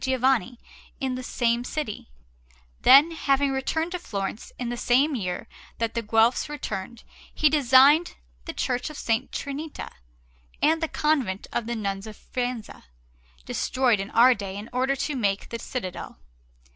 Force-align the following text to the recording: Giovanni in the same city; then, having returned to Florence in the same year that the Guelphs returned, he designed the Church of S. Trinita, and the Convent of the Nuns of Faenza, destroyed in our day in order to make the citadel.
Giovanni 0.03 0.57
in 0.99 1.13
the 1.13 1.21
same 1.21 1.63
city; 1.63 2.09
then, 2.81 3.11
having 3.11 3.51
returned 3.51 3.91
to 3.91 3.99
Florence 3.99 4.51
in 4.57 4.69
the 4.69 4.75
same 4.75 5.13
year 5.13 5.47
that 5.77 5.93
the 5.93 6.01
Guelphs 6.01 6.49
returned, 6.49 7.03
he 7.31 7.51
designed 7.51 8.15
the 8.45 8.53
Church 8.53 8.89
of 8.89 8.95
S. 8.97 9.21
Trinita, 9.31 9.91
and 10.59 10.81
the 10.81 10.87
Convent 10.87 11.45
of 11.53 11.67
the 11.67 11.75
Nuns 11.75 12.07
of 12.07 12.17
Faenza, 12.17 12.85
destroyed 13.45 13.99
in 13.99 14.09
our 14.09 14.33
day 14.33 14.57
in 14.57 14.71
order 14.73 14.95
to 14.95 15.15
make 15.15 15.49
the 15.49 15.59
citadel. 15.59 16.17